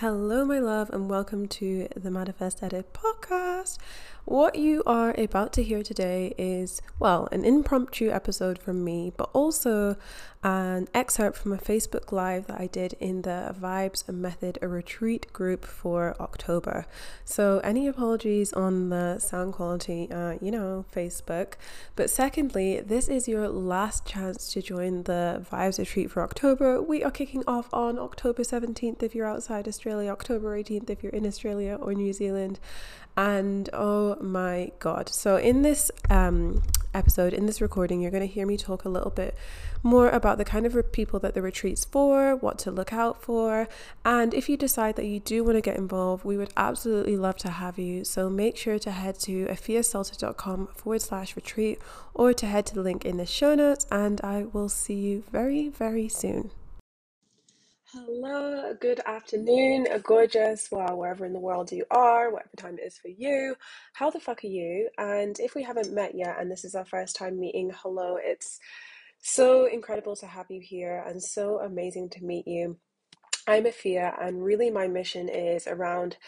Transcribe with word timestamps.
Hello, 0.00 0.44
my 0.44 0.60
love, 0.60 0.90
and 0.90 1.10
welcome 1.10 1.48
to 1.48 1.88
the 1.96 2.08
Manifest 2.08 2.62
Edit 2.62 2.92
podcast. 2.92 3.78
What 4.28 4.56
you 4.56 4.82
are 4.84 5.14
about 5.16 5.54
to 5.54 5.62
hear 5.62 5.82
today 5.82 6.34
is, 6.36 6.82
well, 6.98 7.30
an 7.32 7.46
impromptu 7.46 8.10
episode 8.10 8.58
from 8.58 8.84
me, 8.84 9.10
but 9.16 9.30
also 9.32 9.96
an 10.44 10.86
excerpt 10.92 11.38
from 11.38 11.54
a 11.54 11.56
Facebook 11.56 12.12
Live 12.12 12.46
that 12.46 12.60
I 12.60 12.66
did 12.66 12.92
in 13.00 13.22
the 13.22 13.56
Vibes 13.58 14.06
and 14.06 14.20
Method, 14.20 14.58
a 14.60 14.68
retreat 14.68 15.32
group 15.32 15.64
for 15.64 16.14
October. 16.20 16.84
So, 17.24 17.60
any 17.64 17.88
apologies 17.88 18.52
on 18.52 18.90
the 18.90 19.18
sound 19.18 19.54
quality, 19.54 20.10
uh, 20.12 20.34
you 20.42 20.50
know, 20.50 20.84
Facebook. 20.94 21.54
But 21.96 22.10
secondly, 22.10 22.80
this 22.80 23.08
is 23.08 23.28
your 23.28 23.48
last 23.48 24.04
chance 24.04 24.52
to 24.52 24.60
join 24.60 25.04
the 25.04 25.46
Vibes 25.50 25.78
retreat 25.78 26.10
for 26.10 26.22
October. 26.22 26.82
We 26.82 27.02
are 27.02 27.10
kicking 27.10 27.44
off 27.46 27.72
on 27.72 27.98
October 27.98 28.42
17th 28.42 29.02
if 29.02 29.14
you're 29.14 29.26
outside 29.26 29.66
Australia, 29.66 30.10
October 30.10 30.54
18th 30.62 30.90
if 30.90 31.02
you're 31.02 31.12
in 31.12 31.26
Australia 31.26 31.78
or 31.80 31.94
New 31.94 32.12
Zealand. 32.12 32.60
And 33.18 33.68
oh 33.72 34.14
my 34.20 34.70
God. 34.78 35.08
So, 35.08 35.38
in 35.38 35.62
this 35.62 35.90
um, 36.08 36.62
episode, 36.94 37.32
in 37.32 37.46
this 37.46 37.60
recording, 37.60 38.00
you're 38.00 38.12
going 38.12 38.26
to 38.26 38.32
hear 38.32 38.46
me 38.46 38.56
talk 38.56 38.84
a 38.84 38.88
little 38.88 39.10
bit 39.10 39.36
more 39.82 40.08
about 40.08 40.38
the 40.38 40.44
kind 40.44 40.64
of 40.64 40.92
people 40.92 41.18
that 41.18 41.34
the 41.34 41.42
retreat's 41.42 41.84
for, 41.84 42.36
what 42.36 42.60
to 42.60 42.70
look 42.70 42.92
out 42.92 43.20
for. 43.20 43.66
And 44.04 44.32
if 44.34 44.48
you 44.48 44.56
decide 44.56 44.94
that 44.94 45.06
you 45.06 45.18
do 45.18 45.42
want 45.42 45.56
to 45.56 45.60
get 45.60 45.76
involved, 45.76 46.24
we 46.24 46.36
would 46.36 46.52
absolutely 46.56 47.16
love 47.16 47.36
to 47.38 47.50
have 47.50 47.76
you. 47.76 48.04
So, 48.04 48.30
make 48.30 48.56
sure 48.56 48.78
to 48.78 48.92
head 48.92 49.18
to 49.20 49.46
efiasulter.com 49.46 50.68
forward 50.76 51.02
slash 51.02 51.34
retreat 51.34 51.80
or 52.14 52.32
to 52.32 52.46
head 52.46 52.66
to 52.66 52.74
the 52.76 52.82
link 52.82 53.04
in 53.04 53.16
the 53.16 53.26
show 53.26 53.56
notes. 53.56 53.84
And 53.90 54.20
I 54.20 54.44
will 54.44 54.68
see 54.68 54.94
you 54.94 55.24
very, 55.32 55.70
very 55.70 56.08
soon. 56.08 56.52
Hello, 57.94 58.74
good 58.78 59.00
afternoon, 59.06 59.86
a 59.90 59.98
gorgeous, 59.98 60.68
well, 60.70 60.98
wherever 60.98 61.24
in 61.24 61.32
the 61.32 61.40
world 61.40 61.72
you 61.72 61.86
are, 61.90 62.30
whatever 62.30 62.50
time 62.54 62.78
it 62.78 62.84
is 62.84 62.98
for 62.98 63.08
you. 63.08 63.56
How 63.94 64.10
the 64.10 64.20
fuck 64.20 64.44
are 64.44 64.46
you? 64.46 64.90
And 64.98 65.40
if 65.40 65.54
we 65.54 65.62
haven't 65.62 65.94
met 65.94 66.14
yet 66.14 66.36
and 66.38 66.50
this 66.50 66.66
is 66.66 66.74
our 66.74 66.84
first 66.84 67.16
time 67.16 67.40
meeting, 67.40 67.72
hello, 67.74 68.18
it's 68.20 68.58
so 69.22 69.64
incredible 69.64 70.16
to 70.16 70.26
have 70.26 70.50
you 70.50 70.60
here 70.60 71.02
and 71.08 71.22
so 71.22 71.60
amazing 71.60 72.10
to 72.10 72.22
meet 72.22 72.46
you. 72.46 72.76
I'm 73.46 73.64
Efia, 73.64 74.12
and 74.22 74.44
really 74.44 74.70
my 74.70 74.86
mission 74.86 75.30
is 75.30 75.66
around 75.66 76.18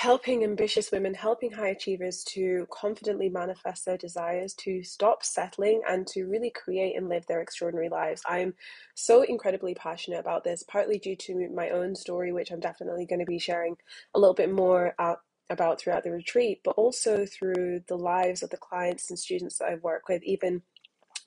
helping 0.00 0.44
ambitious 0.44 0.90
women, 0.90 1.12
helping 1.12 1.52
high 1.52 1.68
achievers 1.68 2.24
to 2.24 2.66
confidently 2.70 3.28
manifest 3.28 3.84
their 3.84 3.98
desires, 3.98 4.54
to 4.54 4.82
stop 4.82 5.22
settling, 5.22 5.82
and 5.86 6.06
to 6.06 6.24
really 6.24 6.48
create 6.48 6.96
and 6.96 7.10
live 7.10 7.26
their 7.26 7.42
extraordinary 7.42 7.90
lives. 7.90 8.22
I'm 8.26 8.54
so 8.94 9.20
incredibly 9.20 9.74
passionate 9.74 10.20
about 10.20 10.42
this, 10.42 10.62
partly 10.62 10.98
due 10.98 11.16
to 11.16 11.50
my 11.54 11.68
own 11.68 11.94
story, 11.94 12.32
which 12.32 12.50
I'm 12.50 12.60
definitely 12.60 13.04
going 13.04 13.18
to 13.18 13.26
be 13.26 13.38
sharing 13.38 13.76
a 14.14 14.18
little 14.18 14.32
bit 14.32 14.50
more 14.50 14.94
out 14.98 15.18
about 15.50 15.78
throughout 15.78 16.02
the 16.02 16.12
retreat, 16.12 16.62
but 16.64 16.76
also 16.78 17.26
through 17.26 17.82
the 17.86 17.98
lives 17.98 18.42
of 18.42 18.48
the 18.48 18.56
clients 18.56 19.10
and 19.10 19.18
students 19.18 19.58
that 19.58 19.68
I 19.68 19.74
work 19.74 20.08
with, 20.08 20.22
even 20.22 20.62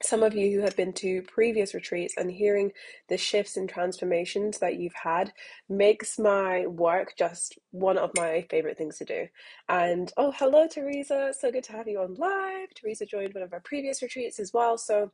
some 0.04 0.24
of 0.24 0.36
you 0.36 0.52
who 0.52 0.62
have 0.62 0.76
been 0.76 0.94
to 0.94 1.22
previous 1.24 1.74
retreats 1.74 2.16
and 2.18 2.30
hearing 2.32 2.72
the 3.10 3.18
shifts 3.18 3.58
and 3.58 3.70
transformations 3.70 4.60
that 4.60 4.76
you've 4.76 4.94
had 4.94 5.32
makes 5.70 6.20
my 6.20 6.68
work 6.68 7.14
just 7.18 7.58
one 7.72 7.98
of 7.98 8.12
my 8.16 8.46
favorite 8.50 8.78
things 8.78 8.98
to 8.98 9.06
do. 9.06 9.28
And 9.70 10.12
oh, 10.18 10.32
hello, 10.38 10.68
Teresa. 10.68 11.34
So 11.38 11.52
good 11.52 11.64
to 11.66 11.72
have 11.74 11.88
you 11.88 12.00
on 12.00 12.16
live. 12.16 12.70
Teresa 12.76 13.06
joined 13.06 13.34
one 13.34 13.44
of 13.44 13.54
our 13.54 13.62
previous 13.62 14.02
retreats 14.02 14.40
as 14.40 14.52
well. 14.54 14.78
So 14.78 15.12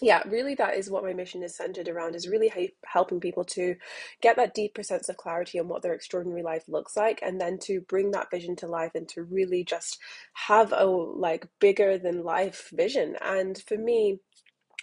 yeah, 0.00 0.22
really, 0.26 0.54
that 0.56 0.76
is 0.76 0.90
what 0.90 1.04
my 1.04 1.12
mission 1.12 1.42
is 1.42 1.56
centered 1.56 1.88
around 1.88 2.14
is 2.14 2.28
really 2.28 2.72
helping 2.86 3.20
people 3.20 3.44
to 3.46 3.74
get 4.20 4.36
that 4.36 4.54
deeper 4.54 4.82
sense 4.82 5.08
of 5.08 5.16
clarity 5.16 5.58
on 5.58 5.68
what 5.68 5.82
their 5.82 5.94
extraordinary 5.94 6.42
life 6.42 6.64
looks 6.68 6.96
like, 6.96 7.20
and 7.22 7.40
then 7.40 7.58
to 7.60 7.80
bring 7.82 8.10
that 8.12 8.30
vision 8.30 8.56
to 8.56 8.66
life 8.66 8.92
and 8.94 9.08
to 9.10 9.22
really 9.22 9.64
just 9.64 9.98
have 10.34 10.72
a 10.72 10.84
like 10.84 11.46
bigger 11.60 11.98
than 11.98 12.24
life 12.24 12.70
vision. 12.72 13.16
And 13.20 13.62
for 13.66 13.76
me, 13.76 14.20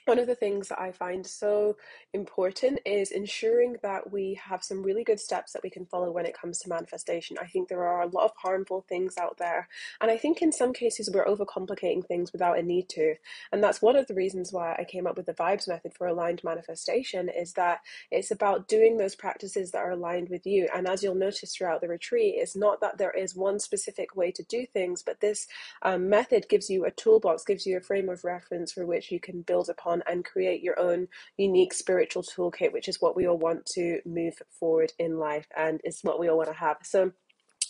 one 0.05 0.19
of 0.19 0.27
the 0.27 0.35
things 0.35 0.67
that 0.69 0.79
I 0.79 0.91
find 0.91 1.25
so 1.25 1.77
important 2.15 2.79
is 2.85 3.11
ensuring 3.11 3.75
that 3.83 4.11
we 4.11 4.39
have 4.43 4.63
some 4.63 4.81
really 4.81 5.03
good 5.03 5.19
steps 5.19 5.53
that 5.53 5.61
we 5.61 5.69
can 5.69 5.85
follow 5.85 6.11
when 6.11 6.25
it 6.25 6.37
comes 6.37 6.57
to 6.59 6.69
manifestation. 6.69 7.37
I 7.39 7.45
think 7.45 7.67
there 7.67 7.83
are 7.83 8.01
a 8.01 8.07
lot 8.07 8.25
of 8.25 8.31
harmful 8.37 8.85
things 8.87 9.15
out 9.19 9.37
there, 9.37 9.67
and 10.01 10.09
I 10.09 10.17
think 10.17 10.41
in 10.41 10.51
some 10.51 10.73
cases 10.73 11.09
we're 11.13 11.25
overcomplicating 11.25 12.05
things 12.05 12.31
without 12.31 12.57
a 12.57 12.63
need 12.63 12.89
to. 12.89 13.15
And 13.51 13.63
that's 13.63 13.81
one 13.81 13.95
of 13.95 14.07
the 14.07 14.15
reasons 14.15 14.51
why 14.51 14.75
I 14.79 14.85
came 14.85 15.05
up 15.05 15.17
with 15.17 15.27
the 15.27 15.33
vibes 15.33 15.67
method 15.67 15.93
for 15.93 16.07
aligned 16.07 16.43
manifestation 16.43 17.29
is 17.29 17.53
that 17.53 17.79
it's 18.09 18.31
about 18.31 18.67
doing 18.67 18.97
those 18.97 19.15
practices 19.15 19.71
that 19.71 19.83
are 19.83 19.91
aligned 19.91 20.29
with 20.29 20.45
you. 20.45 20.67
And 20.73 20.87
as 20.87 21.03
you'll 21.03 21.15
notice 21.15 21.53
throughout 21.53 21.81
the 21.81 21.89
retreat, 21.89 22.35
it's 22.37 22.55
not 22.55 22.79
that 22.81 22.97
there 22.97 23.11
is 23.11 23.35
one 23.35 23.59
specific 23.59 24.15
way 24.15 24.31
to 24.31 24.43
do 24.43 24.65
things, 24.65 25.03
but 25.03 25.19
this 25.19 25.47
um, 25.81 26.09
method 26.09 26.47
gives 26.49 26.69
you 26.69 26.85
a 26.85 26.91
toolbox, 26.91 27.43
gives 27.43 27.65
you 27.65 27.77
a 27.77 27.81
frame 27.81 28.09
of 28.09 28.23
reference 28.23 28.71
for 28.71 28.85
which 28.85 29.11
you 29.11 29.19
can 29.19 29.41
build 29.41 29.69
upon 29.69 30.01
and 30.07 30.23
create 30.23 30.63
your 30.63 30.79
own 30.79 31.07
unique 31.37 31.73
spiritual 32.05 32.23
toolkit, 32.23 32.73
which 32.73 32.88
is 32.88 33.01
what 33.01 33.16
we 33.16 33.27
all 33.27 33.38
want 33.38 33.66
to 33.66 33.99
move 34.05 34.35
forward 34.59 34.91
in 34.99 35.17
life 35.17 35.47
and 35.57 35.81
is 35.83 35.99
what 36.03 36.19
we 36.19 36.27
all 36.29 36.38
want 36.38 36.49
to 36.49 36.55
have. 36.55 36.77
So, 36.83 37.11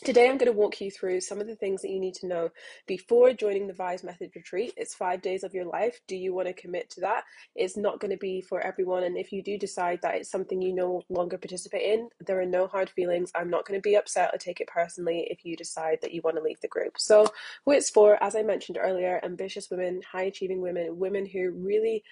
Today, 0.03 0.29
I'm 0.29 0.37
going 0.37 0.51
to 0.51 0.57
walk 0.57 0.81
you 0.81 0.91
through 0.91 1.21
some 1.21 1.39
of 1.39 1.47
the 1.47 1.55
things 1.55 1.81
that 1.81 1.89
you 1.89 2.01
need 2.01 2.15
to 2.15 2.27
know 2.27 2.49
before 2.85 3.31
joining 3.31 3.65
the 3.65 3.73
Vibes 3.73 4.03
Method 4.03 4.31
retreat. 4.35 4.73
It's 4.75 4.93
five 4.93 5.21
days 5.21 5.43
of 5.43 5.53
your 5.53 5.63
life. 5.65 6.01
Do 6.05 6.17
you 6.17 6.33
want 6.33 6.47
to 6.49 6.53
commit 6.53 6.89
to 6.91 7.01
that? 7.01 7.23
It's 7.55 7.77
not 7.77 8.01
going 8.01 8.11
to 8.11 8.17
be 8.17 8.41
for 8.41 8.59
everyone. 8.59 9.03
And 9.03 9.17
if 9.17 9.31
you 9.31 9.41
do 9.41 9.57
decide 9.57 9.99
that 10.01 10.15
it's 10.15 10.29
something 10.29 10.61
you 10.61 10.75
no 10.75 11.01
longer 11.09 11.37
participate 11.37 11.81
in, 11.81 12.09
there 12.19 12.39
are 12.41 12.45
no 12.45 12.67
hard 12.67 12.89
feelings. 12.89 13.31
I'm 13.33 13.49
not 13.49 13.65
going 13.65 13.79
to 13.79 13.81
be 13.81 13.95
upset 13.95 14.31
or 14.33 14.37
take 14.37 14.59
it 14.59 14.67
personally 14.67 15.27
if 15.31 15.45
you 15.45 15.55
decide 15.55 15.99
that 16.01 16.13
you 16.13 16.21
want 16.23 16.35
to 16.35 16.43
leave 16.43 16.59
the 16.61 16.67
group. 16.67 16.99
So, 16.99 17.27
who 17.63 17.71
it's 17.71 17.89
for, 17.89 18.21
as 18.21 18.35
I 18.35 18.43
mentioned 18.43 18.77
earlier, 18.79 19.21
ambitious 19.23 19.71
women, 19.71 20.01
high 20.11 20.23
achieving 20.23 20.61
women, 20.61 20.99
women 20.99 21.25
who 21.25 21.51
really 21.51 22.03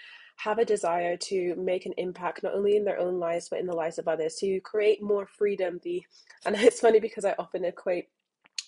have 0.44 0.59
a 0.59 0.66
desire 0.66 1.16
to 1.16 1.56
make 1.56 1.86
an 1.86 1.94
impact 1.98 2.44
not 2.44 2.54
only 2.54 2.76
in 2.76 2.84
their 2.84 3.00
own 3.00 3.18
lives 3.18 3.48
but 3.48 3.59
in 3.59 3.66
the 3.66 3.76
lives 3.76 3.98
of 3.98 4.09
others 4.09 4.36
to 4.36 4.59
create 4.59 5.02
more 5.02 5.26
freedom 5.26 5.80
the 5.84 6.04
and 6.46 6.56
it's 6.58 6.81
funny 6.81 7.00
because 7.00 7.24
i 7.24 7.34
often 7.40 7.64
equate 7.64 8.09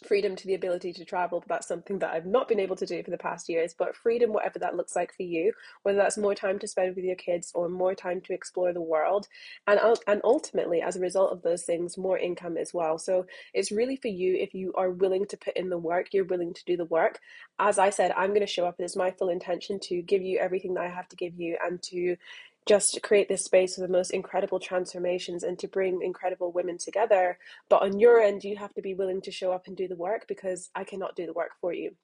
freedom 0.05 0.35
to 0.35 0.47
the 0.47 0.53
ability 0.53 0.91
to 0.93 1.05
travel 1.05 1.39
but 1.39 1.47
that's 1.47 1.67
something 1.67 1.99
that 1.99 2.13
i've 2.13 2.25
not 2.25 2.47
been 2.47 2.59
able 2.59 2.75
to 2.75 2.85
do 2.85 3.03
for 3.03 3.11
the 3.11 3.17
past 3.17 3.49
years 3.49 3.75
but 3.77 3.95
freedom 3.95 4.33
whatever 4.33 4.59
that 4.59 4.75
looks 4.75 4.95
like 4.95 5.13
for 5.15 5.23
you 5.23 5.51
whether 5.83 5.97
that's 5.97 6.17
more 6.17 6.35
time 6.35 6.59
to 6.59 6.67
spend 6.67 6.95
with 6.95 7.05
your 7.05 7.15
kids 7.15 7.51
or 7.55 7.69
more 7.69 7.95
time 7.95 8.21
to 8.21 8.33
explore 8.33 8.73
the 8.73 8.81
world 8.81 9.27
and 9.67 9.79
and 10.07 10.21
ultimately 10.23 10.81
as 10.81 10.95
a 10.95 10.99
result 10.99 11.31
of 11.31 11.41
those 11.41 11.63
things 11.63 11.97
more 11.97 12.17
income 12.17 12.57
as 12.57 12.73
well. 12.73 12.97
So 12.97 13.25
it's 13.53 13.71
really 13.71 13.95
for 13.95 14.07
you 14.07 14.35
if 14.35 14.53
you 14.53 14.73
are 14.75 14.91
willing 14.91 15.25
to 15.27 15.37
put 15.37 15.55
in 15.55 15.69
the 15.69 15.77
work 15.77 16.13
you're 16.13 16.25
willing 16.25 16.53
to 16.53 16.65
do 16.65 16.77
the 16.77 16.85
work. 16.85 17.19
As 17.59 17.79
i 17.79 17.89
said 17.89 18.11
i'm 18.17 18.29
going 18.29 18.41
to 18.41 18.47
show 18.47 18.65
up 18.65 18.75
it's 18.79 18.95
my 18.95 19.11
full 19.11 19.29
intention 19.29 19.79
to 19.79 20.01
give 20.01 20.21
you 20.21 20.39
everything 20.39 20.73
that 20.73 20.83
i 20.83 20.89
have 20.89 21.07
to 21.07 21.15
give 21.15 21.39
you 21.39 21.57
and 21.65 21.81
to 21.81 22.17
just 22.65 23.01
create 23.03 23.29
this 23.29 23.45
space 23.45 23.75
for 23.75 23.81
the 23.81 23.87
most 23.87 24.11
incredible 24.11 24.59
transformations 24.59 25.43
and 25.43 25.59
to 25.59 25.67
bring 25.67 26.01
incredible 26.01 26.51
women 26.51 26.77
together. 26.77 27.37
But 27.69 27.83
on 27.83 27.99
your 27.99 28.19
end, 28.19 28.43
you 28.43 28.57
have 28.57 28.73
to 28.73 28.81
be 28.81 28.93
willing 28.93 29.21
to 29.21 29.31
show 29.31 29.51
up 29.51 29.67
and 29.67 29.77
do 29.77 29.87
the 29.87 29.95
work 29.95 30.25
because 30.27 30.69
I 30.75 30.83
cannot 30.83 31.15
do 31.15 31.25
the 31.25 31.33
work 31.33 31.51
for 31.61 31.73
you. 31.73 31.95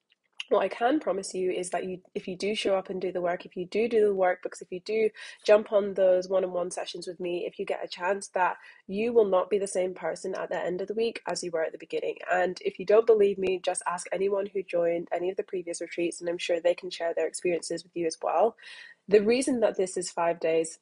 What 0.49 0.63
I 0.63 0.67
can 0.67 0.99
promise 0.99 1.33
you 1.33 1.49
is 1.49 1.69
that 1.69 1.85
you, 1.85 2.01
if 2.13 2.27
you 2.27 2.35
do 2.35 2.55
show 2.55 2.75
up 2.75 2.89
and 2.89 2.99
do 2.99 3.13
the 3.13 3.21
work, 3.21 3.45
if 3.45 3.55
you 3.55 3.65
do 3.65 3.87
do 3.87 4.01
the 4.07 4.13
work, 4.13 4.39
because 4.43 4.61
if 4.61 4.69
you 4.69 4.81
do 4.81 5.09
jump 5.45 5.71
on 5.71 5.93
those 5.93 6.27
one-on-one 6.27 6.71
sessions 6.71 7.07
with 7.07 7.21
me, 7.21 7.45
if 7.45 7.57
you 7.57 7.65
get 7.65 7.85
a 7.85 7.87
chance, 7.87 8.27
that 8.29 8.57
you 8.85 9.13
will 9.13 9.25
not 9.25 9.49
be 9.49 9.57
the 9.57 9.67
same 9.67 9.93
person 9.93 10.35
at 10.35 10.49
the 10.49 10.59
end 10.59 10.81
of 10.81 10.89
the 10.89 10.93
week 10.93 11.21
as 11.25 11.41
you 11.41 11.51
were 11.51 11.63
at 11.63 11.71
the 11.71 11.77
beginning. 11.77 12.17
And 12.29 12.57
if 12.65 12.79
you 12.79 12.85
don't 12.85 13.07
believe 13.07 13.37
me, 13.37 13.61
just 13.63 13.81
ask 13.87 14.07
anyone 14.11 14.45
who 14.45 14.61
joined 14.61 15.07
any 15.13 15.29
of 15.29 15.37
the 15.37 15.43
previous 15.43 15.79
retreats, 15.79 16.19
and 16.19 16.29
I'm 16.29 16.37
sure 16.37 16.59
they 16.59 16.75
can 16.75 16.89
share 16.89 17.13
their 17.13 17.27
experiences 17.27 17.83
with 17.83 17.95
you 17.95 18.05
as 18.05 18.17
well. 18.21 18.57
The 19.07 19.21
reason 19.21 19.59
that 19.61 19.77
this 19.77 19.97
is 19.97 20.11
five 20.11 20.39
days 20.39 20.79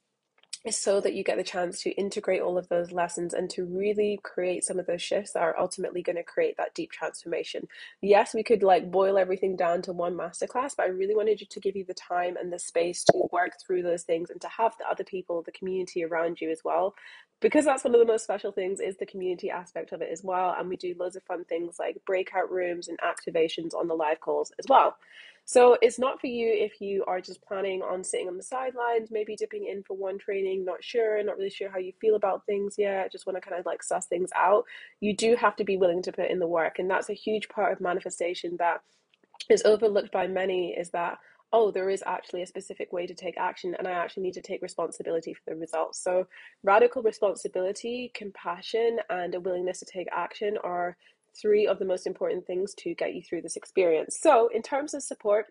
is 0.65 0.77
so 0.77 0.99
that 0.99 1.13
you 1.13 1.23
get 1.23 1.37
the 1.37 1.43
chance 1.43 1.81
to 1.81 1.91
integrate 1.91 2.41
all 2.41 2.57
of 2.57 2.67
those 2.67 2.91
lessons 2.91 3.33
and 3.33 3.49
to 3.49 3.63
really 3.65 4.19
create 4.23 4.63
some 4.63 4.77
of 4.77 4.85
those 4.85 5.01
shifts 5.01 5.31
that 5.31 5.41
are 5.41 5.57
ultimately 5.57 6.01
going 6.01 6.17
to 6.17 6.23
create 6.23 6.57
that 6.57 6.75
deep 6.75 6.91
transformation. 6.91 7.65
Yes, 8.01 8.33
we 8.33 8.43
could 8.43 8.61
like 8.61 8.91
boil 8.91 9.17
everything 9.17 9.55
down 9.55 9.81
to 9.83 9.93
one 9.93 10.15
masterclass, 10.15 10.75
but 10.75 10.85
I 10.85 10.89
really 10.89 11.15
wanted 11.15 11.39
to 11.49 11.59
give 11.61 11.77
you 11.77 11.85
the 11.85 11.93
time 11.93 12.35
and 12.35 12.51
the 12.51 12.59
space 12.59 13.05
to 13.05 13.29
work 13.31 13.53
through 13.65 13.83
those 13.83 14.03
things 14.03 14.29
and 14.29 14.41
to 14.41 14.49
have 14.49 14.73
the 14.77 14.89
other 14.89 15.05
people, 15.05 15.41
the 15.41 15.51
community 15.53 16.03
around 16.03 16.41
you 16.41 16.51
as 16.51 16.59
well. 16.63 16.93
Because 17.41 17.63
that's 17.63 17.85
one 17.85 17.95
of 17.95 17.99
the 17.99 18.05
most 18.05 18.23
special 18.23 18.51
things 18.51 18.79
is 18.79 18.97
the 18.97 19.05
community 19.05 19.49
aspect 19.49 19.93
of 19.93 20.01
it 20.01 20.09
as 20.11 20.23
well. 20.23 20.55
And 20.57 20.67
we 20.67 20.75
do 20.75 20.95
loads 20.99 21.15
of 21.15 21.23
fun 21.23 21.45
things 21.45 21.77
like 21.79 22.03
breakout 22.05 22.51
rooms 22.51 22.89
and 22.89 22.99
activations 22.99 23.73
on 23.73 23.87
the 23.87 23.93
live 23.93 24.19
calls 24.19 24.51
as 24.59 24.65
well. 24.67 24.97
So 25.45 25.77
it's 25.81 25.97
not 25.97 26.21
for 26.21 26.27
you 26.27 26.51
if 26.53 26.79
you 26.79 27.03
are 27.07 27.19
just 27.21 27.41
planning 27.41 27.81
on 27.81 28.03
sitting 28.03 28.27
on 28.27 28.37
the 28.37 28.43
sidelines, 28.43 29.09
maybe 29.09 29.35
dipping 29.35 29.65
in 29.65 29.81
for 29.81 29.97
one 29.97 30.19
training, 30.19 30.63
not 30.63 30.83
sure, 30.83 31.23
not 31.23 31.37
really 31.37 31.49
sure 31.49 31.71
how 31.71 31.79
you 31.79 31.91
feel 31.99 32.15
about 32.15 32.45
things 32.45 32.75
yet, 32.77 33.11
just 33.11 33.25
want 33.25 33.35
to 33.35 33.41
kind 33.41 33.59
of 33.59 33.65
like 33.65 33.81
suss 33.81 34.05
things 34.05 34.29
out. 34.35 34.65
You 34.99 35.15
do 35.15 35.35
have 35.35 35.55
to 35.55 35.63
be 35.63 35.75
willing 35.75 36.03
to 36.03 36.11
put 36.11 36.29
in 36.29 36.37
the 36.37 36.45
work. 36.45 36.77
And 36.77 36.87
that's 36.87 37.09
a 37.09 37.13
huge 37.13 37.49
part 37.49 37.71
of 37.73 37.81
manifestation 37.81 38.57
that 38.59 38.81
is 39.49 39.63
overlooked 39.65 40.11
by 40.11 40.27
many 40.27 40.75
is 40.77 40.91
that 40.91 41.17
oh 41.51 41.71
there 41.71 41.89
is 41.89 42.03
actually 42.05 42.41
a 42.41 42.47
specific 42.47 42.91
way 42.93 43.07
to 43.07 43.13
take 43.13 43.37
action 43.37 43.75
and 43.77 43.87
i 43.87 43.91
actually 43.91 44.23
need 44.23 44.33
to 44.33 44.41
take 44.41 44.61
responsibility 44.61 45.33
for 45.33 45.41
the 45.47 45.55
results 45.55 46.01
so 46.03 46.27
radical 46.63 47.01
responsibility 47.01 48.11
compassion 48.13 48.99
and 49.09 49.35
a 49.35 49.39
willingness 49.39 49.79
to 49.79 49.85
take 49.85 50.07
action 50.11 50.57
are 50.63 50.95
three 51.39 51.67
of 51.67 51.79
the 51.79 51.85
most 51.85 52.07
important 52.07 52.45
things 52.45 52.73
to 52.75 52.93
get 52.95 53.13
you 53.13 53.21
through 53.21 53.41
this 53.41 53.55
experience. 53.55 54.17
So, 54.21 54.49
in 54.53 54.61
terms 54.61 54.93
of 54.93 55.03
support, 55.03 55.47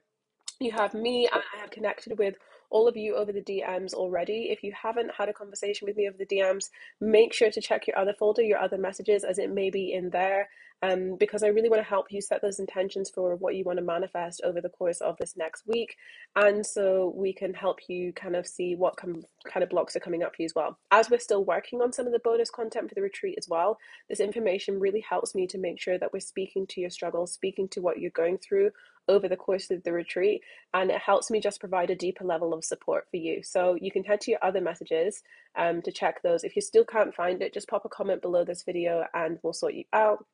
you 0.61 0.73
have 0.73 0.95
me, 0.95 1.29
I 1.33 1.41
have 1.61 1.71
connected 1.71 2.19
with 2.19 2.35
all 2.71 2.89
of 2.89 2.97
you 2.97 3.17
over 3.17 3.33
the 3.33 3.43
DMs 3.43 3.95
already. 3.95 4.49
If 4.51 4.63
you 4.63 4.73
haven't 4.81 5.11
had 5.17 5.29
a 5.29 5.33
conversation 5.33 5.87
with 5.87 5.97
me 5.97 6.09
over 6.09 6.19
the 6.19 6.27
DMs, 6.27 6.71
make 7.01 7.33
sure 7.33 7.51
to 7.51 7.61
check 7.61 7.87
your 7.87 7.99
other 7.99 8.15
folder, 8.19 8.43
your 8.43 8.59
other 8.59 8.79
messages, 8.79 9.25
as 9.25 9.39
it 9.39 9.51
may 9.51 9.71
be 9.71 9.93
in 9.93 10.11
there. 10.11 10.49
Um, 10.81 11.17
because 11.19 11.43
I 11.43 11.49
really 11.49 11.69
want 11.69 11.83
to 11.83 11.89
help 11.89 12.07
you 12.11 12.23
set 12.23 12.41
those 12.41 12.61
intentions 12.61 13.11
for 13.11 13.35
what 13.35 13.57
you 13.57 13.65
want 13.65 13.79
to 13.79 13.85
manifest 13.85 14.41
over 14.45 14.61
the 14.61 14.69
course 14.69 15.01
of 15.01 15.17
this 15.17 15.37
next 15.37 15.67
week. 15.67 15.97
And 16.37 16.65
so 16.65 17.13
we 17.17 17.33
can 17.33 17.53
help 17.53 17.81
you 17.89 18.13
kind 18.13 18.37
of 18.37 18.47
see 18.47 18.77
what 18.77 18.97
com- 18.97 19.25
kind 19.45 19.65
of 19.65 19.71
blocks 19.71 19.97
are 19.97 20.01
coming 20.01 20.23
up 20.23 20.37
for 20.37 20.43
you 20.43 20.47
as 20.47 20.55
well. 20.55 20.79
As 20.93 21.11
we're 21.11 21.19
still 21.19 21.45
working 21.45 21.83
on 21.83 21.93
some 21.93 22.07
of 22.07 22.13
the 22.13 22.21
bonus 22.21 22.49
content 22.49 22.89
for 22.89 22.95
the 22.95 23.03
retreat 23.03 23.35
as 23.39 23.49
well, 23.49 23.79
this 24.09 24.21
information 24.21 24.79
really 24.79 25.01
helps 25.01 25.35
me 25.35 25.49
to 25.49 25.59
make 25.59 25.81
sure 25.81 25.99
that 25.99 26.13
we're 26.13 26.21
speaking 26.21 26.65
to 26.69 26.81
your 26.81 26.91
struggles, 26.91 27.33
speaking 27.33 27.67
to 27.71 27.81
what 27.81 27.99
you're 27.99 28.13
going 28.13 28.39
through 28.39 28.71
over 29.09 29.29
the 29.29 29.37
course 29.37 29.71
of 29.71 29.83
the 29.83 29.93
retreat 29.93 30.43
and 30.75 30.91
it 30.91 31.01
helps 31.01 31.31
me 31.31 31.41
just 31.41 31.61
provide 31.61 31.91
a 31.91 31.97
deeper 31.97 32.25
level 32.25 32.53
of 32.53 32.65
support 32.65 33.07
for 33.11 33.17
you. 33.17 33.43
So 33.43 33.77
you 33.81 33.91
can 33.91 34.05
head 34.05 34.21
to 34.23 34.31
your 34.31 34.41
other 34.43 34.61
messages 34.61 35.23
um, 35.57 35.83
to 35.83 35.93
check 35.93 36.23
those. 36.23 36.45
If 36.45 36.57
you 36.57 36.63
still 36.63 36.85
can't 36.85 37.15
find 37.15 37.43
it 37.43 37.55
just 37.55 37.69
pop 37.69 37.85
a 37.85 37.89
comment 37.89 38.23
below 38.23 38.45
this 38.45 38.63
video 38.63 39.05
and 39.15 39.39
we'll 39.43 39.53
sort 39.53 39.75
you 39.75 39.85
out 39.93 40.25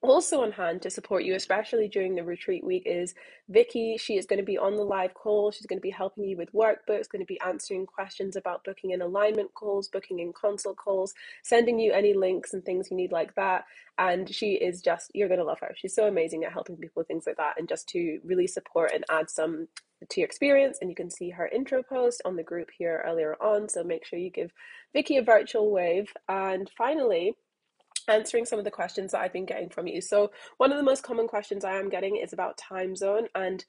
also 0.00 0.42
on 0.42 0.52
hand 0.52 0.82
to 0.82 0.90
support 0.90 1.24
you, 1.24 1.34
especially 1.34 1.88
during 1.88 2.14
the 2.14 2.22
retreat 2.22 2.64
week, 2.64 2.84
is 2.86 3.14
Vicky. 3.48 3.96
She 3.96 4.16
is 4.16 4.26
going 4.26 4.38
to 4.38 4.44
be 4.44 4.56
on 4.56 4.76
the 4.76 4.84
live 4.84 5.14
call. 5.14 5.50
She's 5.50 5.66
going 5.66 5.78
to 5.78 5.82
be 5.82 5.90
helping 5.90 6.24
you 6.24 6.36
with 6.36 6.52
workbooks, 6.52 7.08
going 7.08 7.20
to 7.20 7.26
be 7.26 7.40
answering 7.40 7.84
questions 7.84 8.36
about 8.36 8.62
booking 8.64 8.90
in 8.90 9.02
alignment 9.02 9.52
calls, 9.54 9.88
booking 9.88 10.20
in 10.20 10.32
consult 10.32 10.76
calls, 10.76 11.14
sending 11.42 11.80
you 11.80 11.92
any 11.92 12.14
links 12.14 12.54
and 12.54 12.64
things 12.64 12.90
you 12.90 12.96
need 12.96 13.10
like 13.10 13.34
that. 13.34 13.64
And 13.98 14.32
she 14.32 14.52
is 14.52 14.80
just, 14.80 15.10
you're 15.14 15.28
going 15.28 15.40
to 15.40 15.44
love 15.44 15.58
her. 15.60 15.74
She's 15.74 15.94
so 15.94 16.06
amazing 16.06 16.44
at 16.44 16.52
helping 16.52 16.76
people 16.76 17.00
with 17.00 17.08
things 17.08 17.24
like 17.26 17.36
that 17.38 17.58
and 17.58 17.68
just 17.68 17.88
to 17.88 18.20
really 18.24 18.46
support 18.46 18.92
and 18.94 19.04
add 19.10 19.28
some 19.28 19.66
to 20.08 20.20
your 20.20 20.26
experience. 20.26 20.78
And 20.80 20.88
you 20.88 20.94
can 20.94 21.10
see 21.10 21.30
her 21.30 21.48
intro 21.48 21.82
post 21.82 22.22
on 22.24 22.36
the 22.36 22.44
group 22.44 22.68
here 22.76 23.02
earlier 23.04 23.34
on. 23.42 23.68
So 23.68 23.82
make 23.82 24.04
sure 24.04 24.18
you 24.18 24.30
give 24.30 24.52
Vicky 24.92 25.16
a 25.16 25.22
virtual 25.22 25.72
wave. 25.72 26.12
And 26.28 26.70
finally, 26.78 27.34
answering 28.08 28.44
some 28.44 28.58
of 28.58 28.64
the 28.64 28.70
questions 28.70 29.12
that 29.12 29.20
I've 29.20 29.32
been 29.32 29.46
getting 29.46 29.68
from 29.68 29.86
you. 29.86 30.00
So, 30.00 30.30
one 30.56 30.72
of 30.72 30.78
the 30.78 30.84
most 30.84 31.02
common 31.02 31.28
questions 31.28 31.64
I 31.64 31.78
am 31.78 31.88
getting 31.88 32.16
is 32.16 32.32
about 32.32 32.58
time 32.58 32.96
zone. 32.96 33.28
And 33.34 33.64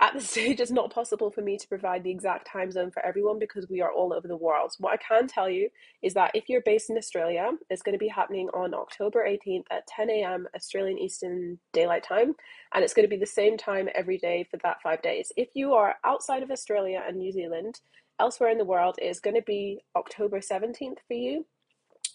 at 0.00 0.14
this 0.14 0.28
stage, 0.30 0.60
it's 0.60 0.70
not 0.70 0.92
possible 0.92 1.30
for 1.30 1.40
me 1.40 1.56
to 1.56 1.68
provide 1.68 2.04
the 2.04 2.10
exact 2.10 2.46
time 2.50 2.70
zone 2.70 2.90
for 2.90 3.04
everyone 3.04 3.38
because 3.38 3.68
we 3.68 3.80
are 3.80 3.92
all 3.92 4.12
over 4.12 4.28
the 4.28 4.36
world. 4.36 4.72
What 4.78 4.92
I 4.92 4.96
can 4.96 5.26
tell 5.26 5.48
you 5.48 5.68
is 6.02 6.14
that 6.14 6.32
if 6.34 6.48
you're 6.48 6.62
based 6.62 6.90
in 6.90 6.98
Australia, 6.98 7.50
it's 7.70 7.82
going 7.82 7.94
to 7.94 7.98
be 7.98 8.08
happening 8.08 8.48
on 8.50 8.74
October 8.74 9.26
18th 9.26 9.64
at 9.70 9.86
10 9.86 10.10
a.m. 10.10 10.46
Australian 10.54 10.98
Eastern 10.98 11.58
Daylight 11.72 12.04
Time. 12.04 12.34
And 12.74 12.84
it's 12.84 12.94
going 12.94 13.08
to 13.08 13.14
be 13.14 13.20
the 13.20 13.26
same 13.26 13.56
time 13.56 13.88
every 13.94 14.18
day 14.18 14.46
for 14.50 14.58
that 14.58 14.82
five 14.82 15.02
days. 15.02 15.32
If 15.36 15.48
you 15.54 15.74
are 15.74 15.96
outside 16.04 16.42
of 16.42 16.50
Australia 16.50 17.02
and 17.06 17.16
New 17.16 17.32
Zealand, 17.32 17.80
elsewhere 18.20 18.50
in 18.50 18.58
the 18.58 18.64
world, 18.64 18.96
it's 18.98 19.20
going 19.20 19.36
to 19.36 19.42
be 19.42 19.80
October 19.96 20.40
17th 20.40 20.98
for 21.06 21.14
you 21.14 21.46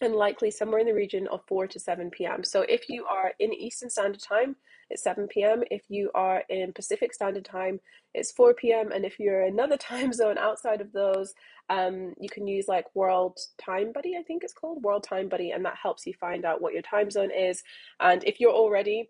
and 0.01 0.15
likely 0.15 0.51
somewhere 0.51 0.79
in 0.79 0.87
the 0.87 0.93
region 0.93 1.27
of 1.27 1.41
4 1.47 1.67
to 1.67 1.79
7 1.79 2.09
p.m. 2.11 2.43
So 2.43 2.61
if 2.61 2.89
you 2.89 3.05
are 3.05 3.33
in 3.39 3.53
Eastern 3.53 3.89
Standard 3.89 4.21
Time, 4.21 4.55
it's 4.89 5.03
7 5.03 5.27
p.m. 5.27 5.63
If 5.69 5.83
you 5.89 6.09
are 6.15 6.43
in 6.49 6.73
Pacific 6.73 7.13
Standard 7.13 7.45
Time, 7.45 7.79
it's 8.13 8.31
4 8.31 8.53
p.m. 8.53 8.91
And 8.91 9.05
if 9.05 9.19
you're 9.19 9.43
in 9.43 9.53
another 9.53 9.77
time 9.91 10.13
zone 10.13 10.37
outside 10.37 10.81
of 10.81 10.91
those, 10.93 11.33
um, 11.69 12.13
you 12.19 12.29
can 12.29 12.47
use 12.47 12.67
like 12.67 12.85
World 12.95 13.37
Time 13.63 13.91
Buddy, 13.91 14.15
I 14.17 14.23
think 14.23 14.43
it's 14.43 14.53
called 14.53 14.83
World 14.83 15.03
Time 15.03 15.29
Buddy, 15.29 15.51
and 15.51 15.63
that 15.65 15.77
helps 15.81 16.05
you 16.07 16.13
find 16.19 16.45
out 16.45 16.61
what 16.61 16.73
your 16.73 16.81
time 16.81 17.11
zone 17.11 17.31
is. 17.31 17.61
And 17.99 18.23
if 18.23 18.39
you're 18.39 18.51
already 18.51 19.09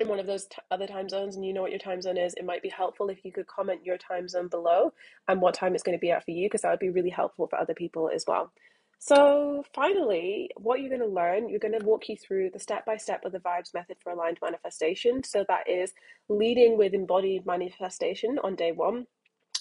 in 0.00 0.06
one 0.06 0.20
of 0.20 0.26
those 0.26 0.44
t- 0.46 0.58
other 0.70 0.86
time 0.86 1.08
zones 1.08 1.34
and 1.34 1.44
you 1.44 1.52
know 1.52 1.62
what 1.62 1.72
your 1.72 1.80
time 1.80 2.00
zone 2.00 2.16
is, 2.16 2.34
it 2.34 2.44
might 2.44 2.62
be 2.62 2.68
helpful 2.68 3.08
if 3.08 3.24
you 3.24 3.32
could 3.32 3.48
comment 3.48 3.84
your 3.84 3.98
time 3.98 4.28
zone 4.28 4.46
below 4.46 4.92
and 5.26 5.40
what 5.40 5.54
time 5.54 5.74
it's 5.74 5.82
going 5.82 5.96
to 5.96 6.00
be 6.00 6.10
at 6.10 6.24
for 6.24 6.30
you, 6.30 6.46
because 6.46 6.62
that 6.62 6.70
would 6.70 6.78
be 6.78 6.90
really 6.90 7.10
helpful 7.10 7.48
for 7.48 7.58
other 7.58 7.74
people 7.74 8.10
as 8.14 8.24
well. 8.28 8.52
So, 9.00 9.64
finally, 9.74 10.50
what 10.56 10.80
you're 10.80 10.88
going 10.88 11.00
to 11.00 11.06
learn, 11.06 11.48
you're 11.48 11.60
going 11.60 11.78
to 11.78 11.84
walk 11.84 12.08
you 12.08 12.16
through 12.16 12.50
the 12.50 12.58
step 12.58 12.84
by 12.84 12.96
step 12.96 13.24
of 13.24 13.32
the 13.32 13.38
vibes 13.38 13.72
method 13.74 13.98
for 14.02 14.12
aligned 14.12 14.38
manifestation. 14.42 15.22
So, 15.22 15.44
that 15.48 15.68
is 15.68 15.92
leading 16.28 16.76
with 16.78 16.94
embodied 16.94 17.46
manifestation 17.46 18.38
on 18.42 18.56
day 18.56 18.72
one. 18.72 19.06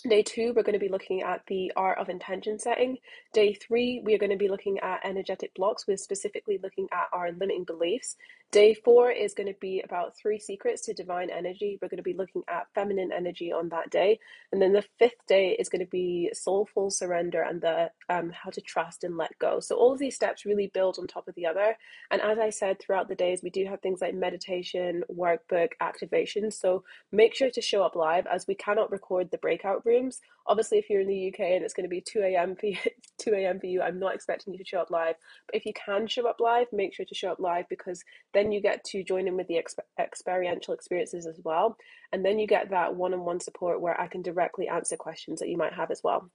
Day 0.08 0.24
two, 0.24 0.54
we're 0.56 0.64
going 0.64 0.72
to 0.72 0.80
be 0.80 0.88
looking 0.88 1.22
at 1.22 1.46
the 1.48 1.74
art 1.76 1.98
of 1.98 2.08
intention 2.08 2.60
setting. 2.60 2.98
Day 3.34 3.54
three, 3.54 4.02
we 4.06 4.16
are 4.16 4.18
going 4.18 4.32
to 4.32 4.38
be 4.38 4.48
looking 4.48 4.80
at 4.80 5.02
energetic 5.04 5.54
blocks. 5.54 5.86
We're 5.86 5.98
specifically 5.98 6.60
looking 6.64 6.88
at 6.94 7.08
our 7.12 7.32
limiting 7.32 7.66
beliefs. 7.66 8.16
Day 8.50 8.74
four 8.74 9.12
is 9.12 9.34
going 9.34 9.48
to 9.48 9.60
be 9.60 9.82
about 9.82 10.16
three 10.16 10.40
secrets 10.40 10.84
to 10.84 10.94
divine 10.94 11.30
energy. 11.30 11.78
We're 11.82 11.90
going 11.90 11.98
to 11.98 12.04
be 12.04 12.14
looking 12.14 12.44
at 12.48 12.68
feminine 12.74 13.12
energy 13.12 13.52
on 13.52 13.68
that 13.70 13.90
day. 13.90 14.20
And 14.54 14.62
then 14.62 14.72
the 14.72 14.86
fifth 14.98 15.28
day 15.28 15.58
is 15.60 15.68
going 15.68 15.84
to 15.84 15.92
be 15.92 16.30
soulful 16.34 16.90
surrender 16.90 17.42
and 17.42 17.60
the 17.60 17.92
um, 18.08 18.30
how 18.30 18.50
to 18.52 18.62
trust 18.62 19.04
and 19.04 19.18
let 19.18 19.38
go. 19.40 19.60
So 19.60 19.76
all 19.76 19.92
of 19.92 20.00
these 20.00 20.16
steps 20.16 20.46
really 20.46 20.68
build 20.68 20.98
on 20.98 21.08
top 21.08 21.28
of 21.28 21.36
the 21.36 21.46
other. 21.46 21.76
And 22.10 22.22
as 22.22 22.40
I 22.40 22.50
said 22.50 22.80
throughout 22.80 23.10
the 23.10 23.16
days, 23.16 23.42
we 23.44 23.50
do 23.50 23.66
have 23.66 23.82
things 23.82 24.00
like 24.00 24.16
meditation, 24.16 25.04
workbook, 25.14 25.72
activation. 25.82 26.50
So 26.50 26.86
make 27.12 27.36
sure 27.36 27.52
to 27.52 27.62
show 27.62 27.84
up 27.84 27.98
live 27.98 28.28
as 28.28 28.48
we 28.48 28.56
cannot 28.56 28.92
record 28.92 29.30
the 29.30 29.40
breakout 29.40 29.84
rooms. 29.98 30.20
Obviously, 30.48 30.78
if 30.78 30.90
you're 30.90 31.02
in 31.02 31.08
the 31.08 31.28
UK 31.28 31.40
and 31.40 31.64
it's 31.64 31.74
going 31.74 31.84
to 31.86 31.90
be 31.90 32.02
2 32.02 32.20
a.m. 32.22 32.56
for 32.56 32.68
you, 32.68 32.78
2 33.20 33.34
a.m. 33.34 33.60
for 33.60 33.66
you, 33.66 33.82
I'm 33.82 34.00
not 34.00 34.16
expecting 34.16 34.54
you 34.54 34.60
to 34.60 34.66
show 34.66 34.80
up 34.80 34.92
live. 34.92 35.16
But 35.46 35.56
if 35.56 35.66
you 35.66 35.74
can 35.74 36.08
show 36.08 36.28
up 36.28 36.40
live, 36.40 36.68
make 36.72 36.94
sure 36.94 37.06
to 37.06 37.16
show 37.16 37.32
up 37.32 37.40
live 37.40 37.66
because 37.70 38.04
then 38.34 38.52
you 38.52 38.62
get 38.62 38.84
to 38.86 39.04
join 39.04 39.28
in 39.28 39.36
with 39.36 39.48
the 39.48 39.56
exp- 39.56 39.80
experiential 40.00 40.74
experiences 40.74 41.26
as 41.26 41.40
well. 41.44 41.78
And 42.12 42.26
then 42.26 42.40
you 42.40 42.48
get 42.48 42.70
that 42.70 42.96
one 42.96 43.14
on 43.14 43.26
one 43.26 43.40
support 43.40 43.82
where 43.82 44.00
I 44.00 44.08
can 44.08 44.22
directly 44.22 44.68
answer 44.68 44.96
questions 44.96 45.40
that 45.40 45.50
you 45.50 45.58
might 45.58 45.74
have 45.74 45.92
as 45.92 46.02
well. 46.04 46.30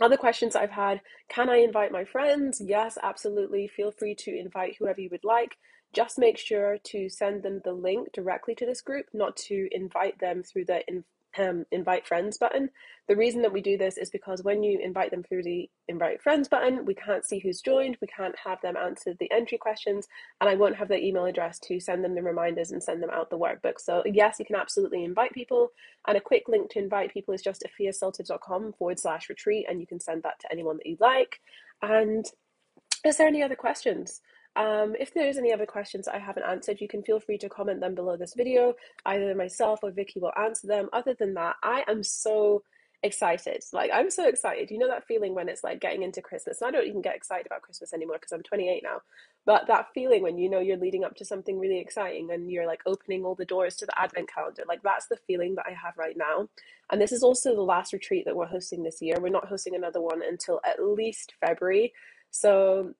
Other 0.00 0.16
questions 0.16 0.56
I've 0.56 0.72
had 0.72 1.00
can 1.28 1.48
I 1.48 1.58
invite 1.58 1.92
my 1.92 2.04
friends? 2.04 2.60
Yes, 2.64 2.98
absolutely. 3.02 3.68
Feel 3.68 3.92
free 3.92 4.14
to 4.16 4.36
invite 4.36 4.76
whoever 4.78 5.00
you 5.00 5.08
would 5.10 5.24
like. 5.24 5.56
Just 5.94 6.18
make 6.18 6.36
sure 6.36 6.78
to 6.86 7.08
send 7.08 7.44
them 7.44 7.60
the 7.64 7.72
link 7.72 8.08
directly 8.12 8.56
to 8.56 8.66
this 8.66 8.80
group, 8.80 9.06
not 9.14 9.36
to 9.36 9.68
invite 9.70 10.18
them 10.18 10.42
through 10.42 10.64
the 10.64 10.82
in, 10.88 11.04
um, 11.38 11.64
invite 11.70 12.06
friends 12.06 12.38
button. 12.38 12.70
The 13.06 13.16
reason 13.16 13.42
that 13.42 13.52
we 13.52 13.60
do 13.60 13.76
this 13.76 13.98
is 13.98 14.08
because 14.08 14.42
when 14.42 14.62
you 14.62 14.78
invite 14.82 15.10
them 15.10 15.22
through 15.22 15.42
the 15.42 15.68
invite 15.88 16.22
friends 16.22 16.48
button, 16.48 16.86
we 16.86 16.94
can't 16.94 17.24
see 17.24 17.38
who's 17.38 17.60
joined, 17.60 17.98
we 18.00 18.06
can't 18.06 18.34
have 18.42 18.60
them 18.62 18.76
answer 18.76 19.14
the 19.18 19.30
entry 19.30 19.58
questions, 19.58 20.08
and 20.40 20.48
I 20.48 20.54
won't 20.54 20.76
have 20.76 20.88
their 20.88 20.98
email 20.98 21.26
address 21.26 21.58
to 21.60 21.78
send 21.80 22.02
them 22.02 22.14
the 22.14 22.22
reminders 22.22 22.70
and 22.70 22.82
send 22.82 23.02
them 23.02 23.10
out 23.10 23.28
the 23.28 23.38
workbook. 23.38 23.78
So, 23.78 24.02
yes, 24.06 24.36
you 24.38 24.46
can 24.46 24.56
absolutely 24.56 25.04
invite 25.04 25.32
people, 25.32 25.70
and 26.08 26.16
a 26.16 26.20
quick 26.20 26.44
link 26.48 26.70
to 26.70 26.78
invite 26.78 27.12
people 27.12 27.34
is 27.34 27.42
just 27.42 27.64
efiasulter.com 27.64 28.72
forward 28.78 28.98
slash 28.98 29.28
retreat, 29.28 29.66
and 29.68 29.80
you 29.80 29.86
can 29.86 30.00
send 30.00 30.22
that 30.22 30.40
to 30.40 30.48
anyone 30.50 30.78
that 30.78 30.86
you'd 30.86 31.00
like. 31.00 31.40
And 31.82 32.24
is 33.04 33.18
there 33.18 33.28
any 33.28 33.42
other 33.42 33.56
questions? 33.56 34.22
Um, 34.56 34.94
if 34.98 35.12
there's 35.12 35.36
any 35.36 35.52
other 35.52 35.66
questions 35.66 36.06
I 36.06 36.18
haven't 36.18 36.44
answered, 36.44 36.80
you 36.80 36.88
can 36.88 37.02
feel 37.02 37.20
free 37.20 37.38
to 37.38 37.48
comment 37.48 37.80
them 37.80 37.94
below 37.94 38.16
this 38.16 38.34
video. 38.34 38.74
Either 39.04 39.34
myself 39.34 39.80
or 39.82 39.90
Vicky 39.90 40.20
will 40.20 40.32
answer 40.38 40.66
them. 40.66 40.88
Other 40.92 41.14
than 41.14 41.34
that, 41.34 41.56
I 41.62 41.84
am 41.88 42.02
so 42.02 42.62
excited. 43.04 43.62
Like 43.72 43.90
I'm 43.92 44.10
so 44.10 44.26
excited. 44.26 44.70
You 44.70 44.78
know 44.78 44.88
that 44.88 45.06
feeling 45.06 45.34
when 45.34 45.48
it's 45.48 45.62
like 45.62 45.80
getting 45.80 46.02
into 46.02 46.22
Christmas. 46.22 46.60
And 46.60 46.68
I 46.68 46.70
don't 46.70 46.88
even 46.88 47.02
get 47.02 47.14
excited 47.14 47.46
about 47.46 47.62
Christmas 47.62 47.92
anymore 47.92 48.16
because 48.16 48.32
I'm 48.32 48.42
28 48.42 48.82
now. 48.82 49.02
But 49.44 49.66
that 49.66 49.88
feeling 49.92 50.22
when 50.22 50.38
you 50.38 50.48
know 50.48 50.60
you're 50.60 50.78
leading 50.78 51.04
up 51.04 51.14
to 51.16 51.24
something 51.24 51.58
really 51.58 51.78
exciting 51.78 52.30
and 52.32 52.50
you're 52.50 52.66
like 52.66 52.80
opening 52.86 53.24
all 53.24 53.34
the 53.34 53.44
doors 53.44 53.76
to 53.76 53.86
the 53.86 54.00
advent 54.00 54.32
calendar. 54.32 54.62
Like 54.66 54.82
that's 54.82 55.06
the 55.06 55.18
feeling 55.26 55.54
that 55.56 55.66
I 55.68 55.72
have 55.72 55.98
right 55.98 56.16
now. 56.16 56.48
And 56.90 57.00
this 57.00 57.12
is 57.12 57.22
also 57.22 57.54
the 57.54 57.62
last 57.62 57.92
retreat 57.92 58.24
that 58.24 58.36
we're 58.36 58.46
hosting 58.46 58.82
this 58.82 59.02
year. 59.02 59.20
We're 59.20 59.28
not 59.28 59.48
hosting 59.48 59.74
another 59.74 60.00
one 60.00 60.22
until 60.26 60.60
at 60.64 60.82
least 60.82 61.34
February. 61.40 61.92
So 62.30 62.94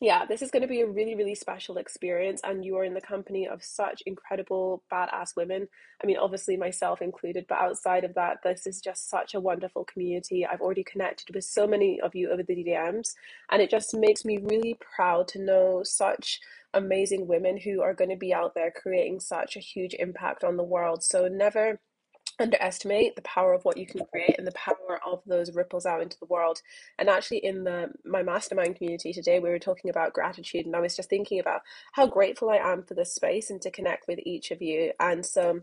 yeah, 0.00 0.24
this 0.24 0.40
is 0.40 0.50
going 0.50 0.62
to 0.62 0.68
be 0.68 0.80
a 0.80 0.86
really, 0.86 1.14
really 1.14 1.34
special 1.34 1.76
experience, 1.76 2.40
and 2.42 2.64
you 2.64 2.74
are 2.78 2.84
in 2.84 2.94
the 2.94 3.02
company 3.02 3.46
of 3.46 3.62
such 3.62 4.02
incredible, 4.06 4.82
badass 4.90 5.36
women. 5.36 5.68
I 6.02 6.06
mean, 6.06 6.16
obviously, 6.16 6.56
myself 6.56 7.02
included, 7.02 7.44
but 7.46 7.58
outside 7.58 8.04
of 8.04 8.14
that, 8.14 8.38
this 8.42 8.66
is 8.66 8.80
just 8.80 9.10
such 9.10 9.34
a 9.34 9.40
wonderful 9.40 9.84
community. 9.84 10.46
I've 10.46 10.62
already 10.62 10.84
connected 10.84 11.34
with 11.34 11.44
so 11.44 11.66
many 11.66 12.00
of 12.00 12.14
you 12.14 12.30
over 12.30 12.42
the 12.42 12.56
DMs, 12.56 13.12
and 13.50 13.60
it 13.60 13.68
just 13.68 13.94
makes 13.94 14.24
me 14.24 14.38
really 14.38 14.78
proud 14.96 15.28
to 15.28 15.44
know 15.44 15.82
such 15.84 16.40
amazing 16.72 17.26
women 17.26 17.58
who 17.58 17.82
are 17.82 17.92
going 17.92 18.10
to 18.10 18.16
be 18.16 18.32
out 18.32 18.54
there 18.54 18.70
creating 18.70 19.20
such 19.20 19.54
a 19.54 19.60
huge 19.60 19.94
impact 19.98 20.44
on 20.44 20.56
the 20.56 20.64
world. 20.64 21.02
So, 21.04 21.28
never 21.28 21.78
underestimate 22.40 23.16
the 23.16 23.22
power 23.22 23.52
of 23.52 23.64
what 23.64 23.76
you 23.76 23.86
can 23.86 24.04
create 24.06 24.36
and 24.38 24.46
the 24.46 24.52
power 24.52 25.00
of 25.06 25.22
those 25.26 25.54
ripples 25.54 25.86
out 25.86 26.02
into 26.02 26.18
the 26.18 26.26
world 26.26 26.60
and 26.98 27.08
actually 27.08 27.38
in 27.38 27.64
the 27.64 27.88
my 28.04 28.22
mastermind 28.22 28.76
community 28.76 29.12
today 29.12 29.38
we 29.38 29.50
were 29.50 29.58
talking 29.58 29.90
about 29.90 30.14
gratitude 30.14 30.66
and 30.66 30.74
i 30.74 30.80
was 30.80 30.96
just 30.96 31.10
thinking 31.10 31.38
about 31.38 31.60
how 31.92 32.06
grateful 32.06 32.50
i 32.50 32.56
am 32.56 32.82
for 32.82 32.94
this 32.94 33.14
space 33.14 33.50
and 33.50 33.60
to 33.60 33.70
connect 33.70 34.06
with 34.08 34.18
each 34.24 34.50
of 34.50 34.62
you 34.62 34.92
and 35.00 35.24
so 35.24 35.60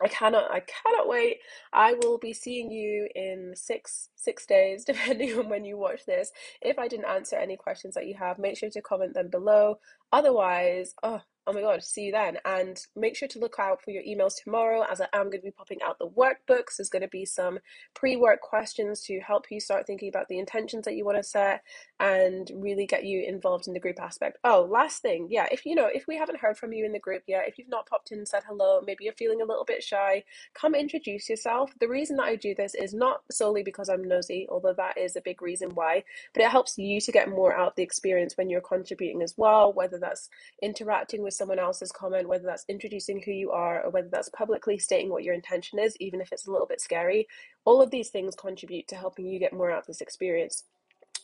I 0.00 0.08
cannot 0.08 0.50
I 0.50 0.60
cannot 0.60 1.08
wait. 1.08 1.38
I 1.72 1.94
will 1.94 2.18
be 2.18 2.32
seeing 2.32 2.70
you 2.70 3.08
in 3.14 3.52
six 3.56 4.10
six 4.14 4.46
days, 4.46 4.84
depending 4.86 5.36
on 5.38 5.48
when 5.48 5.64
you 5.64 5.76
watch 5.76 6.06
this. 6.06 6.30
If 6.62 6.78
I 6.78 6.88
didn't 6.88 7.06
answer 7.06 7.36
any 7.36 7.56
questions 7.56 7.94
that 7.94 8.06
you 8.06 8.14
have, 8.14 8.38
make 8.38 8.56
sure 8.56 8.70
to 8.70 8.82
comment 8.82 9.14
them 9.14 9.28
below. 9.28 9.78
Otherwise, 10.12 10.94
oh 11.02 11.22
oh 11.48 11.52
my 11.54 11.62
god, 11.62 11.82
see 11.82 12.02
you 12.02 12.12
then. 12.12 12.36
And 12.44 12.78
make 12.94 13.16
sure 13.16 13.26
to 13.28 13.38
look 13.38 13.56
out 13.58 13.82
for 13.82 13.90
your 13.90 14.02
emails 14.02 14.34
tomorrow 14.36 14.84
as 14.88 15.00
I 15.00 15.06
am 15.14 15.24
going 15.24 15.40
to 15.40 15.46
be 15.46 15.50
popping 15.50 15.78
out 15.82 15.98
the 15.98 16.06
workbooks. 16.06 16.76
There's 16.76 16.90
going 16.90 17.02
to 17.02 17.08
be 17.08 17.24
some 17.24 17.58
pre 17.94 18.16
work 18.16 18.42
questions 18.42 19.02
to 19.04 19.18
help 19.20 19.46
you 19.50 19.58
start 19.58 19.86
thinking 19.86 20.10
about 20.10 20.28
the 20.28 20.38
intentions 20.38 20.84
that 20.84 20.94
you 20.94 21.06
want 21.06 21.16
to 21.16 21.24
set 21.24 21.62
and 21.98 22.50
really 22.54 22.84
get 22.86 23.04
you 23.04 23.24
involved 23.26 23.66
in 23.66 23.72
the 23.72 23.80
group 23.80 23.98
aspect. 23.98 24.36
Oh, 24.44 24.68
last 24.70 25.00
thing, 25.00 25.28
yeah, 25.30 25.46
if 25.50 25.64
you 25.64 25.74
know, 25.74 25.88
if 25.92 26.06
we 26.06 26.18
haven't 26.18 26.38
heard 26.38 26.58
from 26.58 26.72
you 26.72 26.84
in 26.84 26.92
the 26.92 26.98
group 26.98 27.22
yet, 27.26 27.48
if 27.48 27.58
you've 27.58 27.68
not 27.68 27.86
popped 27.86 28.12
in 28.12 28.18
and 28.18 28.28
said 28.28 28.42
hello, 28.46 28.82
maybe 28.86 29.04
you're 29.04 29.14
feeling 29.14 29.40
a 29.40 29.46
little 29.46 29.64
bit 29.64 29.82
shy, 29.82 30.22
come 30.52 30.74
introduce 30.74 31.30
yourself. 31.30 31.72
The 31.80 31.88
reason 31.88 32.16
that 32.16 32.24
I 32.24 32.36
do 32.36 32.54
this 32.54 32.74
is 32.74 32.92
not 32.92 33.22
solely 33.32 33.62
because 33.62 33.88
I'm 33.88 34.04
nosy, 34.04 34.46
although 34.50 34.74
that 34.74 34.98
is 34.98 35.16
a 35.16 35.22
big 35.22 35.40
reason 35.40 35.70
why, 35.70 36.04
but 36.34 36.42
it 36.42 36.50
helps 36.50 36.76
you 36.76 37.00
to 37.00 37.12
get 37.12 37.30
more 37.30 37.56
out 37.56 37.76
the 37.76 37.82
experience 37.82 38.36
when 38.36 38.50
you're 38.50 38.60
contributing 38.60 39.22
as 39.22 39.34
well, 39.38 39.72
whether 39.72 39.98
that's 39.98 40.28
interacting 40.62 41.22
with 41.22 41.37
someone 41.38 41.58
else's 41.58 41.92
comment, 41.92 42.28
whether 42.28 42.44
that's 42.44 42.64
introducing 42.68 43.22
who 43.22 43.30
you 43.30 43.50
are 43.50 43.82
or 43.82 43.90
whether 43.90 44.08
that's 44.08 44.28
publicly 44.28 44.78
stating 44.78 45.10
what 45.10 45.24
your 45.24 45.34
intention 45.34 45.78
is, 45.78 45.96
even 46.00 46.20
if 46.20 46.32
it's 46.32 46.46
a 46.46 46.50
little 46.50 46.66
bit 46.66 46.80
scary. 46.80 47.26
All 47.64 47.80
of 47.80 47.90
these 47.90 48.10
things 48.10 48.34
contribute 48.34 48.88
to 48.88 48.96
helping 48.96 49.26
you 49.26 49.38
get 49.38 49.52
more 49.52 49.70
out 49.70 49.80
of 49.80 49.86
this 49.86 50.00
experience. 50.00 50.64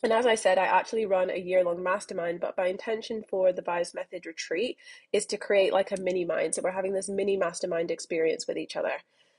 And 0.02 0.12
as 0.12 0.26
I 0.26 0.34
said, 0.34 0.58
I 0.58 0.64
actually 0.64 1.06
run 1.06 1.30
a 1.30 1.38
year 1.38 1.64
long 1.64 1.82
mastermind, 1.82 2.40
but 2.40 2.56
my 2.56 2.66
intention 2.66 3.24
for 3.28 3.52
the 3.52 3.62
Vibes 3.62 3.94
Method 3.94 4.26
retreat 4.26 4.76
is 5.12 5.24
to 5.26 5.36
create 5.36 5.72
like 5.72 5.92
a 5.92 6.00
mini 6.00 6.24
mind. 6.24 6.54
So 6.54 6.62
we're 6.62 6.72
having 6.72 6.92
this 6.92 7.08
mini 7.08 7.36
mastermind 7.36 7.90
experience 7.90 8.46
with 8.46 8.58
each 8.58 8.76
other. 8.76 8.92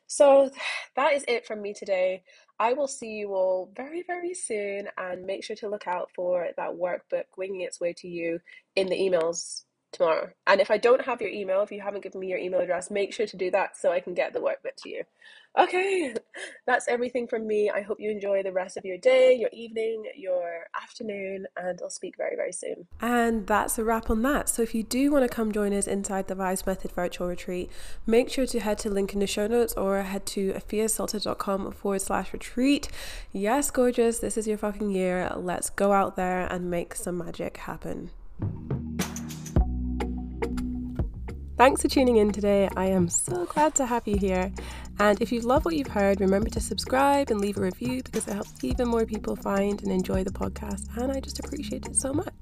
So 0.07 0.51
that 0.95 1.13
is 1.13 1.23
it 1.27 1.45
from 1.45 1.61
me 1.61 1.73
today. 1.73 2.23
I 2.59 2.73
will 2.73 2.87
see 2.87 3.09
you 3.09 3.33
all 3.33 3.69
very, 3.75 4.03
very 4.03 4.33
soon 4.33 4.87
and 4.97 5.25
make 5.25 5.43
sure 5.43 5.55
to 5.57 5.69
look 5.69 5.87
out 5.87 6.09
for 6.15 6.47
that 6.57 6.71
workbook 6.71 7.25
winging 7.37 7.61
its 7.61 7.79
way 7.79 7.93
to 7.93 8.07
you 8.07 8.39
in 8.75 8.87
the 8.87 8.97
emails 8.97 9.65
tomorrow. 9.91 10.29
And 10.47 10.61
if 10.61 10.69
I 10.69 10.77
don't 10.77 11.05
have 11.05 11.21
your 11.21 11.29
email, 11.29 11.61
if 11.61 11.71
you 11.71 11.81
haven't 11.81 12.03
given 12.03 12.19
me 12.19 12.27
your 12.27 12.37
email 12.37 12.59
address, 12.59 12.91
make 12.91 13.13
sure 13.13 13.25
to 13.27 13.37
do 13.37 13.51
that 13.51 13.77
so 13.77 13.91
I 13.91 13.99
can 13.99 14.13
get 14.13 14.33
the 14.33 14.39
workbook 14.39 14.75
to 14.83 14.89
you. 14.89 15.03
Okay, 15.57 16.13
that's 16.67 16.87
everything 16.87 17.27
from 17.27 17.47
me. 17.47 17.69
I 17.69 17.81
hope 17.81 17.99
you 17.99 18.11
enjoy 18.11 18.43
the 18.43 18.51
rest 18.51 18.75
of 18.75 18.83
your 18.83 18.97
day, 18.97 19.33
your 19.35 19.49
evening, 19.53 20.03
your 20.15 20.65
afternoon, 20.81 21.47
and 21.55 21.79
I'll 21.81 21.89
speak 21.89 22.17
very, 22.17 22.35
very 22.35 22.51
soon. 22.51 22.87
And 22.99 23.47
that's 23.47 23.77
a 23.77 23.83
wrap 23.83 24.09
on 24.09 24.21
that. 24.23 24.49
So 24.49 24.61
if 24.61 24.75
you 24.75 24.83
do 24.83 25.11
want 25.11 25.23
to 25.23 25.33
come 25.33 25.51
join 25.53 25.73
us 25.73 25.87
inside 25.87 26.27
the 26.27 26.35
Vibes 26.35 26.65
Method 26.65 26.91
virtual 26.91 27.27
retreat, 27.27 27.71
make 28.05 28.29
sure 28.29 28.45
to 28.45 28.59
head 28.59 28.77
to 28.79 28.89
link 28.89 29.13
in 29.13 29.19
the 29.19 29.27
show 29.27 29.47
notes 29.47 29.73
or 29.73 30.01
head 30.01 30.25
to 30.27 30.51
efiasulter.com 30.53 31.71
forward 31.71 32.01
slash 32.01 32.33
retreat. 32.33 32.89
Yes, 33.31 33.71
gorgeous, 33.71 34.19
this 34.19 34.37
is 34.37 34.47
your 34.47 34.57
fucking 34.57 34.91
year. 34.91 35.31
Let's 35.35 35.69
go 35.69 35.93
out 35.93 36.17
there 36.17 36.51
and 36.51 36.69
make 36.69 36.95
some 36.95 37.17
magic 37.17 37.57
happen. 37.57 38.11
Thanks 41.57 41.81
for 41.81 41.87
tuning 41.87 42.17
in 42.17 42.33
today. 42.33 42.67
I 42.75 42.87
am 42.87 43.07
so 43.07 43.45
glad 43.45 43.75
to 43.75 43.85
have 43.85 44.05
you 44.05 44.17
here. 44.17 44.51
And 44.99 45.21
if 45.21 45.31
you 45.31 45.39
love 45.39 45.63
what 45.63 45.75
you've 45.75 45.87
heard, 45.87 46.19
remember 46.19 46.49
to 46.49 46.59
subscribe 46.59 47.31
and 47.31 47.39
leave 47.39 47.55
a 47.55 47.61
review 47.61 48.03
because 48.03 48.27
it 48.27 48.33
helps 48.33 48.61
even 48.61 48.89
more 48.89 49.05
people 49.05 49.37
find 49.37 49.81
and 49.81 49.89
enjoy 49.89 50.25
the 50.25 50.31
podcast. 50.31 50.89
And 50.97 51.13
I 51.13 51.21
just 51.21 51.39
appreciate 51.39 51.85
it 51.85 51.95
so 51.95 52.13
much. 52.13 52.33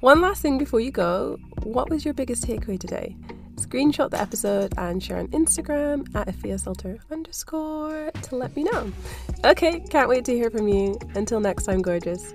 One 0.00 0.20
last 0.20 0.42
thing 0.42 0.58
before 0.58 0.80
you 0.80 0.90
go 0.90 1.38
what 1.62 1.88
was 1.88 2.04
your 2.04 2.14
biggest 2.14 2.44
takeaway 2.44 2.80
today? 2.80 3.16
Screenshot 3.54 4.10
the 4.10 4.20
episode 4.20 4.74
and 4.76 5.00
share 5.00 5.18
on 5.18 5.28
Instagram 5.28 6.12
at 6.16 6.26
efiasulter 6.26 6.98
underscore 7.12 8.10
to 8.22 8.34
let 8.34 8.56
me 8.56 8.64
know. 8.64 8.92
Okay, 9.44 9.78
can't 9.78 10.08
wait 10.08 10.24
to 10.24 10.32
hear 10.32 10.50
from 10.50 10.66
you. 10.66 10.98
Until 11.14 11.38
next 11.38 11.66
time, 11.66 11.80
gorgeous. 11.80 12.34